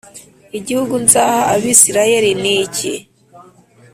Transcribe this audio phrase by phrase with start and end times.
[0.57, 2.91] igihugu nzaha Abisirayeli niki